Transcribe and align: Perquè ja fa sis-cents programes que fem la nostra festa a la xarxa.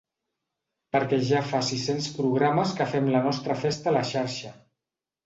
Perquè 0.95 1.19
ja 1.31 1.41
fa 1.49 1.59
sis-cents 1.67 2.07
programes 2.15 2.71
que 2.79 2.87
fem 2.95 3.11
la 3.17 3.21
nostra 3.27 3.59
festa 3.65 3.93
a 3.93 3.95
la 3.99 4.03
xarxa. 4.15 4.53